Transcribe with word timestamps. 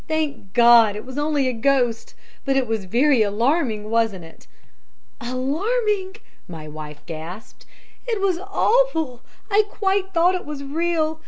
'Thank 0.07 0.53
God! 0.53 0.95
It 0.95 1.05
was 1.05 1.19
only 1.19 1.47
a 1.47 1.53
ghost! 1.53 2.15
but 2.43 2.57
it 2.57 2.65
was 2.65 2.85
very 2.85 3.21
alarming, 3.21 3.87
wasn't 3.91 4.25
it?' 4.25 4.47
"'Alarming!' 5.21 6.15
my 6.47 6.67
wife 6.67 7.05
gasped, 7.05 7.67
'it 8.07 8.19
was 8.19 8.39
awful! 8.39 9.21
I 9.51 9.61
quite 9.69 10.11
thought 10.11 10.33
it 10.33 10.43
was 10.43 10.63
real! 10.63 11.19